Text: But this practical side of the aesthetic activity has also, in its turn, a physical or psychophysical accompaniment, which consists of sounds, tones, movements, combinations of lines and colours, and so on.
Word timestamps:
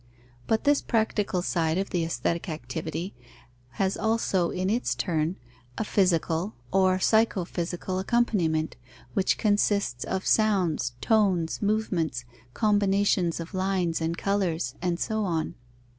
But 0.47 0.63
this 0.63 0.81
practical 0.81 1.43
side 1.43 1.77
of 1.77 1.91
the 1.91 2.03
aesthetic 2.03 2.49
activity 2.49 3.13
has 3.73 3.95
also, 3.95 4.49
in 4.49 4.67
its 4.67 4.95
turn, 4.95 5.35
a 5.77 5.83
physical 5.83 6.55
or 6.73 6.97
psychophysical 6.97 7.99
accompaniment, 7.99 8.77
which 9.13 9.37
consists 9.37 10.03
of 10.03 10.25
sounds, 10.25 10.93
tones, 11.01 11.61
movements, 11.61 12.25
combinations 12.55 13.39
of 13.39 13.53
lines 13.53 14.01
and 14.01 14.17
colours, 14.17 14.73
and 14.81 14.99
so 14.99 15.23
on. 15.23 15.53